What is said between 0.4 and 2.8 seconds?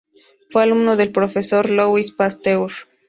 Fue alumno del profesor Louis Pasteur.